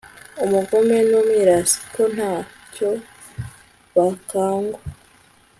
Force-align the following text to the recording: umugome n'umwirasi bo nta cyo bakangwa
umugome 0.43 0.97
n'umwirasi 1.09 1.77
bo 1.91 2.03
nta 2.15 2.33
cyo 2.73 2.91
bakangwa 3.95 4.79